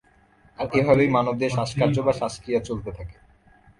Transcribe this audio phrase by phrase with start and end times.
[0.59, 3.15] আর এভাবেই মানবদেহে শ্বাসকার্য বা শ্বাসক্রিয়া চলতে থাকে।